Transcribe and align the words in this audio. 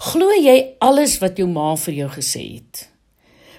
Glo 0.00 0.32
jy 0.32 0.78
alles 0.80 1.18
wat 1.20 1.36
jou 1.36 1.44
ma 1.44 1.74
vir 1.76 1.98
jou 1.98 2.06
gesê 2.14 2.40
het? 2.56 2.86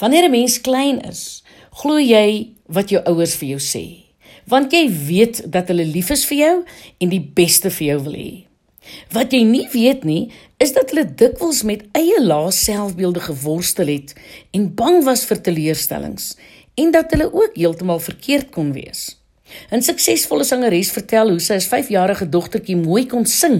Wanneer 0.00 0.24
'n 0.26 0.30
mens 0.30 0.58
klein 0.60 0.98
is, 1.06 1.44
glo 1.70 1.94
jy 1.96 2.50
wat 2.66 2.90
jou 2.90 3.00
ouers 3.06 3.36
vir 3.36 3.48
jou 3.48 3.60
sê, 3.60 4.02
want 4.44 4.72
jy 4.72 4.88
weet 4.90 5.52
dat 5.52 5.68
hulle 5.68 5.84
lief 5.84 6.10
is 6.10 6.24
vir 6.24 6.38
jou 6.38 6.64
en 6.98 7.08
die 7.08 7.20
beste 7.20 7.70
vir 7.70 7.86
jou 7.86 7.98
wil 8.02 8.12
hê. 8.14 8.44
Wat 9.12 9.30
jy 9.30 9.44
nie 9.44 9.68
weet 9.72 10.04
nie, 10.04 10.30
is 10.58 10.72
dat 10.72 10.90
hulle 10.90 11.14
dikwels 11.14 11.62
met 11.62 11.86
eie 11.94 12.18
lae 12.20 12.50
selfbeelde 12.50 13.20
geworstel 13.20 13.86
het 13.86 14.14
en 14.52 14.74
bang 14.74 15.04
was 15.04 15.24
vir 15.24 15.40
teleurstellings 15.40 16.36
en 16.74 16.90
dat 16.90 17.10
hulle 17.10 17.32
ook 17.32 17.54
heeltemal 17.54 18.00
verkeerd 18.00 18.50
kon 18.50 18.72
wees. 18.72 19.16
'n 19.70 19.82
Suksesvolle 19.82 20.44
sangeres 20.44 20.90
vertel 20.96 21.30
hoe 21.30 21.40
sy 21.40 21.58
as 21.60 21.66
5-jarige 21.68 22.28
dogtertjie 22.32 22.76
mooi 22.80 23.04
kon 23.06 23.26
sing 23.28 23.58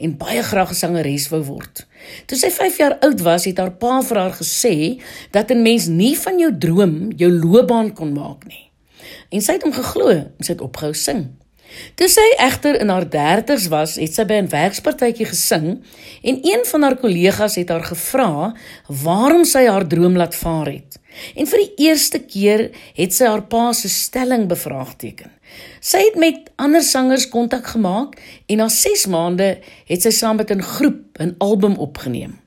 en 0.00 0.16
baie 0.16 0.42
graag 0.42 0.70
'n 0.72 0.80
sangeres 0.82 1.28
wou 1.32 1.42
word. 1.44 1.86
Toe 2.26 2.38
sy 2.38 2.50
5 2.50 2.78
jaar 2.78 2.96
oud 3.00 3.20
was, 3.20 3.44
het 3.44 3.58
haar 3.58 3.74
pa 3.82 4.00
vir 4.02 4.18
haar 4.22 4.36
gesê 4.42 4.76
dat 5.30 5.50
'n 5.50 5.62
mens 5.62 5.86
nie 5.86 6.16
van 6.16 6.38
jou 6.38 6.52
droom 6.58 7.12
jou 7.16 7.30
loopbaan 7.30 7.92
kon 7.92 8.12
maak 8.12 8.46
nie. 8.46 8.70
En 9.30 9.40
sy 9.40 9.52
het 9.52 9.62
hom 9.62 9.72
geglo 9.72 10.08
en 10.08 10.44
sy 10.44 10.52
het 10.52 10.60
opgehou 10.60 10.94
sing. 10.94 11.26
Toe 11.94 12.08
sy 12.08 12.26
egter 12.38 12.80
in 12.80 12.88
haar 12.88 13.06
30's 13.10 13.68
was, 13.68 13.96
het 14.00 14.14
sy 14.14 14.24
by 14.24 14.40
'n 14.40 14.48
werkspartytjie 14.48 15.26
gesing 15.26 15.82
en 16.22 16.38
een 16.42 16.64
van 16.64 16.82
haar 16.82 16.96
kollegas 16.96 17.56
het 17.56 17.68
haar 17.68 17.84
gevra 17.84 18.54
waarom 18.86 19.44
sy 19.44 19.66
haar 19.66 19.86
droom 19.86 20.16
laat 20.16 20.34
vaar 20.34 20.66
het. 20.66 20.98
En 21.34 21.46
vir 21.46 21.58
die 21.64 21.86
eerste 21.88 22.18
keer 22.18 22.70
het 22.94 23.14
sy 23.14 23.24
haar 23.24 23.46
pa 23.50 23.72
se 23.72 23.88
stelling 23.88 24.46
bevraagteken. 24.48 25.30
Sy 25.80 25.98
het 25.98 26.16
met 26.20 26.50
ander 26.56 26.82
sangers 26.82 27.28
kontak 27.28 27.66
gemaak 27.66 28.18
en 28.46 28.56
na 28.56 28.68
6 28.68 29.06
maande 29.06 29.58
het 29.88 30.02
sy 30.02 30.10
saam 30.10 30.36
met 30.36 30.50
'n 30.50 30.62
groep 30.62 31.18
'n 31.20 31.34
album 31.38 31.76
opgeneem. 31.76 32.38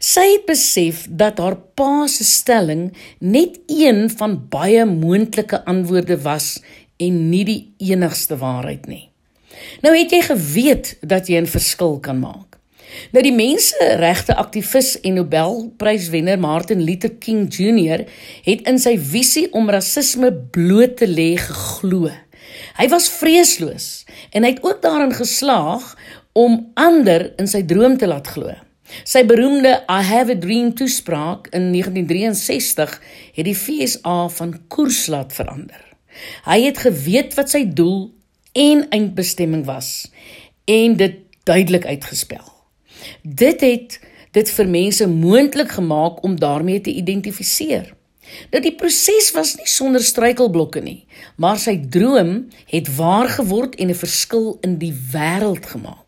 Sy 0.00 0.24
het 0.32 0.46
besef 0.46 1.06
dat 1.10 1.38
haar 1.38 1.56
pa 1.76 2.06
se 2.06 2.24
stelling 2.24 2.92
net 3.20 3.58
een 3.66 4.10
van 4.10 4.48
baie 4.48 4.84
moontlike 4.84 5.64
antwoorde 5.64 6.20
was 6.22 6.62
en 6.96 7.30
nie 7.30 7.44
die 7.44 7.74
enigste 7.78 8.36
waarheid 8.36 8.86
nie. 8.86 9.10
Nou 9.82 9.94
het 9.96 10.10
jy 10.10 10.22
geweet 10.22 10.96
dat 11.00 11.28
jy 11.28 11.40
'n 11.40 11.46
verskil 11.46 11.98
kan 12.00 12.18
maak. 12.18 12.57
Nou 13.12 13.22
die 13.24 13.34
menseregte 13.34 14.36
aktivis 14.40 14.94
en 15.00 15.18
Nobelpryswenner 15.18 16.38
Martin 16.40 16.82
Luther 16.84 17.12
King 17.20 17.46
Jr 17.52 18.06
het 18.46 18.64
in 18.68 18.80
sy 18.80 18.96
visie 19.00 19.46
om 19.56 19.70
rasisme 19.70 20.32
bloot 20.54 20.98
te 21.00 21.08
lê 21.08 21.34
geglo. 21.40 22.08
Hy 22.78 22.86
was 22.92 23.10
vreesloos 23.12 23.88
en 24.32 24.44
hy 24.44 24.54
het 24.54 24.64
ook 24.64 24.80
daarin 24.84 25.12
geslaag 25.14 25.92
om 26.38 26.60
ander 26.78 27.30
in 27.40 27.50
sy 27.50 27.64
droom 27.68 27.98
te 28.00 28.08
laat 28.08 28.30
glo. 28.34 28.54
Sy 29.04 29.24
beroemde 29.28 29.74
I 29.84 30.00
have 30.08 30.32
a 30.32 30.38
dream 30.38 30.72
toespraak 30.76 31.50
in 31.52 31.70
1963 31.74 32.94
het 33.36 33.44
die 33.44 33.56
FSA 33.56 34.20
van 34.38 34.54
koers 34.72 35.06
laat 35.12 35.34
verander. 35.36 35.82
Hy 36.48 36.62
het 36.64 36.80
geweet 36.86 37.36
wat 37.36 37.52
sy 37.52 37.66
doel 37.68 38.08
en 38.56 38.86
eindbestemming 38.88 39.66
was 39.68 40.08
en 40.64 40.96
dit 40.96 41.20
duidelik 41.48 41.86
uitgespel. 41.86 42.57
Dit 43.22 43.60
het 43.60 44.00
dit 44.32 44.50
vir 44.50 44.68
mense 44.68 45.06
moontlik 45.08 45.70
gemaak 45.78 46.22
om 46.22 46.36
daarmee 46.38 46.80
te 46.80 46.92
identifiseer. 46.92 47.94
Dat 48.50 48.62
die 48.62 48.74
proses 48.76 49.30
was 49.32 49.54
nie 49.56 49.68
sonder 49.68 50.04
struikelblokke 50.04 50.82
nie, 50.84 51.06
maar 51.36 51.56
sy 51.60 51.78
droom 51.80 52.48
het 52.68 52.90
waar 52.96 53.28
geword 53.38 53.78
en 53.80 53.88
'n 53.88 53.94
verskil 53.94 54.58
in 54.60 54.76
die 54.78 54.92
wêreld 55.12 55.66
gemaak. 55.66 56.04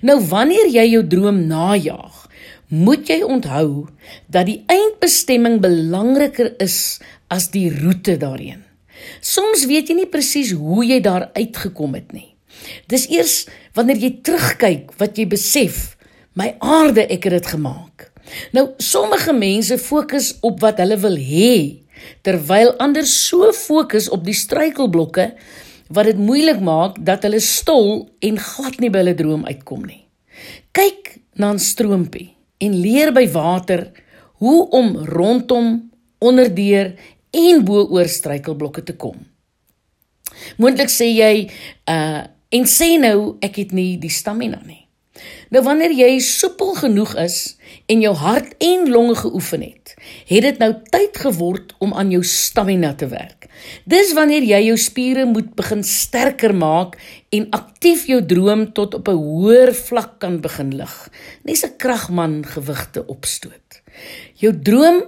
Nou 0.00 0.20
wanneer 0.20 0.68
jy 0.68 0.86
jou 0.90 1.06
droom 1.06 1.46
najag, 1.46 2.28
moet 2.68 3.08
jy 3.08 3.22
onthou 3.22 3.86
dat 4.26 4.46
die 4.46 4.64
eindbestemming 4.66 5.60
belangriker 5.60 6.54
is 6.58 7.00
as 7.28 7.50
die 7.50 7.70
roete 7.70 8.16
daarheen. 8.16 8.64
Soms 9.20 9.66
weet 9.66 9.88
jy 9.88 9.94
nie 9.94 10.10
presies 10.10 10.52
hoe 10.52 10.84
jy 10.84 11.00
daar 11.00 11.30
uitgekom 11.32 11.94
het 11.94 12.12
nie. 12.12 12.34
Dis 12.86 13.08
eers 13.08 13.46
wanneer 13.74 13.96
jy 13.96 14.18
terugkyk 14.22 14.92
wat 14.98 15.18
jy 15.18 15.26
besef 15.26 15.95
My 16.36 16.52
aarde 16.60 17.06
ek 17.08 17.24
het 17.24 17.38
dit 17.38 17.46
gemaak. 17.54 18.10
Nou 18.52 18.68
sommige 18.82 19.32
mense 19.32 19.78
fokus 19.80 20.34
op 20.44 20.60
wat 20.60 20.80
hulle 20.82 20.98
wil 21.00 21.16
hê 21.16 21.82
terwyl 22.26 22.74
ander 22.82 23.06
so 23.08 23.48
fokus 23.56 24.10
op 24.12 24.26
die 24.26 24.36
struikelblokke 24.36 25.30
wat 25.96 26.10
dit 26.10 26.18
moeilik 26.20 26.60
maak 26.60 26.98
dat 27.00 27.24
hulle 27.24 27.40
stol 27.40 28.10
en 28.20 28.40
glad 28.42 28.76
nie 28.82 28.90
by 28.92 29.00
hulle 29.00 29.16
droom 29.16 29.46
uitkom 29.48 29.86
nie. 29.88 30.02
Kyk 30.76 31.16
na 31.40 31.52
'n 31.52 31.58
stroompie 31.58 32.34
en 32.60 32.80
leer 32.80 33.12
by 33.12 33.26
water 33.32 33.92
hoe 34.40 34.68
om 34.70 34.96
rondom, 34.96 35.90
onderdeur 36.18 36.92
en 37.32 37.64
bo 37.64 37.86
oor 37.88 38.08
struikelblokke 38.08 38.82
te 38.82 38.92
kom. 38.92 39.16
Moontlik 40.58 40.90
sê 40.90 41.08
jy 41.16 41.50
uh 41.88 42.26
en 42.48 42.64
sê 42.64 42.94
nou 42.98 43.36
ek 43.42 43.56
het 43.56 43.72
nie 43.72 43.96
die 43.98 44.10
stamina 44.10 44.60
nie. 44.64 44.85
Nou 45.50 45.62
wanneer 45.64 45.92
jy 45.94 46.18
soepel 46.20 46.74
genoeg 46.74 47.14
is 47.22 47.56
en 47.86 48.00
jou 48.00 48.14
hart 48.14 48.54
en 48.58 48.88
longe 48.90 49.14
geoefen 49.14 49.62
het, 49.62 49.94
het 50.26 50.42
dit 50.42 50.58
nou 50.58 50.72
tyd 50.90 51.16
geword 51.16 51.74
om 51.78 51.94
aan 51.94 52.10
jou 52.10 52.22
stamina 52.24 52.94
te 52.94 53.08
werk. 53.08 53.48
Dis 53.84 54.12
wanneer 54.16 54.44
jy 54.44 54.60
jou 54.68 54.76
spiere 54.80 55.24
moet 55.26 55.54
begin 55.58 55.82
sterker 55.86 56.54
maak 56.54 56.98
en 57.34 57.48
aktief 57.56 58.06
jou 58.10 58.20
droom 58.26 58.72
tot 58.72 58.94
op 58.94 59.08
'n 59.08 59.16
hoër 59.16 59.74
vlak 59.74 60.18
kan 60.18 60.40
begin 60.40 60.76
lig. 60.76 61.08
Nes 61.44 61.64
'n 61.64 61.76
kragman 61.76 62.44
gewigte 62.46 63.06
opstoot. 63.06 63.82
Jou 64.34 64.52
droom 64.62 65.04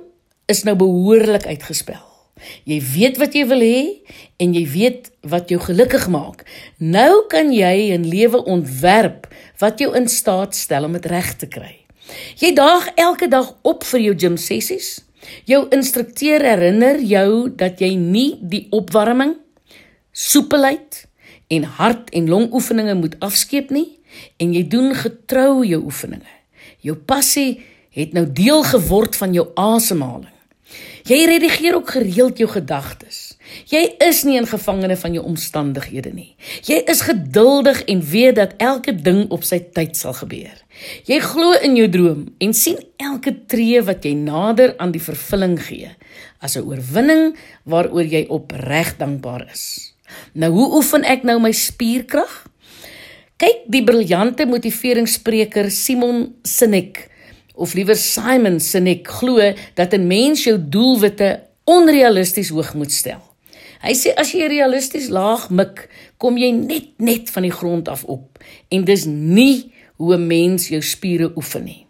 is 0.46 0.62
nou 0.62 0.76
behoorlik 0.76 1.46
uitgespel. 1.46 2.07
Jy 2.64 2.78
weet 2.94 3.18
wat 3.18 3.34
jy 3.34 3.44
wil 3.46 3.60
hê 3.64 3.80
en 4.38 4.54
jy 4.54 4.64
weet 4.68 5.10
wat 5.22 5.50
jou 5.50 5.60
gelukkig 5.60 6.08
maak. 6.08 6.44
Nou 6.78 7.26
kan 7.28 7.52
jy 7.52 7.92
'n 7.96 8.08
lewe 8.08 8.44
ontwerp 8.44 9.26
wat 9.58 9.78
jou 9.78 9.94
in 9.96 10.08
staat 10.08 10.54
stel 10.54 10.84
om 10.84 10.92
dit 10.92 11.06
reg 11.06 11.36
te 11.36 11.46
kry. 11.46 11.76
Jy 12.36 12.54
daag 12.54 12.88
elke 12.96 13.28
dag 13.28 13.54
op 13.62 13.84
vir 13.84 14.00
jou 14.00 14.14
gym 14.18 14.36
sessies. 14.36 15.00
Jou 15.44 15.66
instrukteur 15.74 16.40
herinner 16.40 17.00
jou 17.00 17.50
dat 17.50 17.80
jy 17.80 17.94
nie 17.96 18.38
die 18.40 18.66
opwarming, 18.70 19.36
soepelheid 20.12 21.06
en 21.48 21.64
hart 21.78 22.10
en 22.10 22.28
longoefeninge 22.28 22.94
moet 22.94 23.16
afskeep 23.24 23.70
nie 23.70 23.98
en 24.38 24.54
jy 24.54 24.64
doen 24.68 24.94
getrou 24.94 25.64
jou 25.66 25.82
oefeninge. 25.84 26.34
Jou 26.80 26.96
passie 26.96 27.60
het 27.90 28.14
nou 28.14 28.24
deel 28.30 28.62
geword 28.62 29.16
van 29.18 29.34
jou 29.34 29.48
asemhaling. 29.58 30.37
Jy 31.08 31.24
redigeer 31.24 31.74
ook 31.74 31.90
gereeld 31.90 32.38
jou 32.38 32.48
gedagtes. 32.50 33.38
Jy 33.68 33.96
is 34.04 34.24
nie 34.24 34.38
'n 34.40 34.46
gevangene 34.46 34.96
van 34.96 35.12
jou 35.12 35.24
omstandighede 35.24 36.12
nie. 36.12 36.36
Jy 36.62 36.82
is 36.86 37.00
geduldig 37.00 37.82
en 37.84 38.00
weet 38.00 38.34
dat 38.34 38.54
elke 38.58 38.94
ding 38.94 39.30
op 39.30 39.44
sy 39.44 39.58
tyd 39.58 39.96
sal 39.96 40.12
gebeur. 40.12 40.56
Jy 41.04 41.20
glo 41.20 41.52
in 41.52 41.76
jou 41.76 41.88
droom 41.88 42.34
en 42.38 42.54
sien 42.54 42.78
elke 42.96 43.46
tree 43.46 43.82
wat 43.82 44.04
jy 44.04 44.12
nader 44.14 44.74
aan 44.76 44.92
die 44.92 45.02
vervulling 45.02 45.58
gee 45.60 45.90
as 46.40 46.56
'n 46.56 46.62
oorwinning 46.62 47.36
waaroor 47.64 48.04
jy 48.04 48.26
opreg 48.28 48.96
dankbaar 48.96 49.48
is. 49.52 49.94
Nou 50.34 50.50
hoe 50.52 50.76
oefen 50.76 51.04
ek 51.04 51.22
nou 51.22 51.40
my 51.40 51.52
spierkrag? 51.52 52.46
Kyk 53.36 53.68
die 53.70 53.84
briljante 53.84 54.46
motiveringsspreker 54.46 55.70
Simon 55.70 56.34
Sinek 56.42 57.08
of 57.58 57.74
liewer 57.74 57.96
Simon 57.98 58.60
Sinek 58.62 59.08
glo 59.18 59.52
dat 59.74 59.92
'n 59.94 60.06
mens 60.06 60.44
jou 60.44 60.56
doelwitte 60.58 61.42
onrealisties 61.64 62.48
hoog 62.48 62.74
moet 62.74 62.92
stel. 62.92 63.22
Hy 63.82 63.94
sê 63.94 64.14
as 64.16 64.32
jy 64.32 64.46
realisties 64.46 65.08
laag 65.08 65.50
mik, 65.50 65.88
kom 66.16 66.36
jy 66.36 66.50
net 66.50 66.86
net 66.98 67.30
van 67.30 67.42
die 67.42 67.54
grond 67.54 67.88
af 67.88 68.04
op 68.04 68.38
en 68.68 68.84
dis 68.84 69.04
nie 69.04 69.72
hoe 69.96 70.14
'n 70.14 70.26
mens 70.26 70.68
jou 70.68 70.82
spiere 70.82 71.32
oefen 71.36 71.64
nie. 71.64 71.86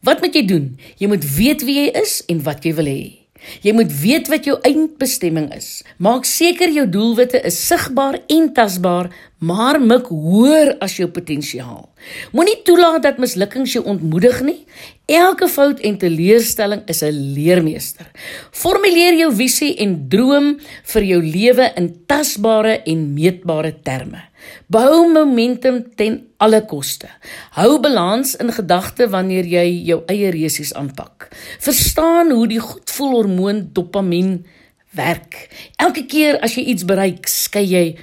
Wat 0.00 0.20
moet 0.20 0.34
jy 0.34 0.44
doen? 0.46 0.78
Jy 0.98 1.08
moet 1.08 1.24
weet 1.36 1.62
wie 1.64 1.74
jy 1.80 2.00
is 2.02 2.22
en 2.28 2.42
wat 2.42 2.64
jy 2.64 2.74
wil 2.74 2.84
hê. 2.84 3.26
Jy 3.62 3.72
moet 3.72 3.92
weet 4.00 4.28
wat 4.28 4.44
jou 4.44 4.58
eindbestemming 4.62 5.54
is. 5.54 5.82
Maak 5.98 6.24
seker 6.24 6.72
jou 6.72 6.88
doelwitte 6.88 7.40
is 7.46 7.58
sigbaar 7.66 8.18
en 8.26 8.52
tasbaar, 8.52 9.10
maar 9.38 9.76
mik 9.80 10.08
hoër 10.08 10.76
as 10.80 10.96
jou 10.96 11.08
potensiaal. 11.12 11.84
Moenie 12.32 12.56
toelaat 12.64 13.02
dat 13.04 13.18
mislukkings 13.20 13.74
jou 13.76 13.84
ontmoedig 13.84 14.40
nie. 14.46 14.62
Elke 15.06 15.48
fout 15.48 15.82
en 15.84 15.98
teleurstelling 16.00 16.82
is 16.88 17.02
'n 17.02 17.34
leermeester. 17.36 18.06
Formuleer 18.50 19.14
jou 19.18 19.34
visie 19.34 19.76
en 19.76 20.08
droom 20.08 20.58
vir 20.84 21.02
jou 21.02 21.22
lewe 21.22 21.72
in 21.76 21.94
tasbare 22.06 22.82
en 22.84 23.14
meetbare 23.14 23.74
terme. 23.82 24.22
Bou 24.66 25.12
momentum 25.12 25.84
ten 25.96 26.26
alle 26.36 26.64
koste. 26.64 27.08
Hou 27.50 27.80
balans 27.80 28.36
in 28.36 28.52
gedagte 28.52 29.08
wanneer 29.08 29.44
jy 29.44 29.84
jou 29.86 30.02
eie 30.06 30.30
resies 30.30 30.74
aanpak. 30.74 31.28
Verstaan 31.58 32.30
hoe 32.30 32.46
die 32.46 32.60
goedvoelhormoon 32.60 33.70
dopamien 33.72 34.46
werk. 34.90 35.48
Elke 35.76 36.06
keer 36.06 36.40
as 36.40 36.54
jy 36.54 36.62
iets 36.62 36.84
bereik, 36.84 37.28
skei 37.28 37.64
jy 37.64 37.96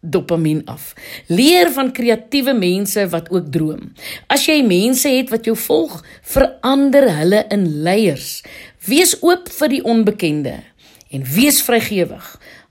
dopamien 0.00 0.62
af. 0.64 0.94
Leer 1.26 1.70
van 1.72 1.92
kreatiewe 1.92 2.54
mense 2.56 3.08
wat 3.12 3.30
ook 3.30 3.50
droom. 3.52 3.92
As 4.26 4.46
jy 4.48 4.60
mense 4.66 5.08
het 5.08 5.30
wat 5.30 5.48
jou 5.48 5.56
volg, 5.56 6.00
verander 6.22 7.08
hulle 7.18 7.44
in 7.52 7.66
leiers. 7.84 8.40
Wees 8.88 9.16
oop 9.20 9.50
vir 9.60 9.74
die 9.76 9.82
onbekende 9.84 10.56
en 11.10 11.26
wees 11.34 11.60
vrygewig. 11.62 12.30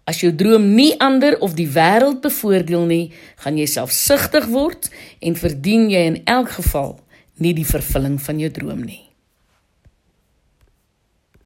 As 0.10 0.24
jou 0.24 0.32
droom 0.34 0.72
nie 0.74 0.96
ander 0.98 1.38
of 1.46 1.54
die 1.54 1.70
wêreld 1.70 2.24
bevoordeel 2.24 2.88
nie, 2.90 3.04
gaan 3.44 3.60
jy 3.60 3.68
selfsugtig 3.70 4.50
word 4.50 4.90
en 5.22 5.38
verdien 5.38 5.90
jy 5.92 6.08
in 6.16 6.18
elk 6.26 6.58
geval 6.58 6.98
nie 7.38 7.54
die 7.54 7.68
vervulling 7.68 8.18
van 8.22 8.42
jou 8.42 8.50
droom 8.52 8.82
nie. 8.82 9.09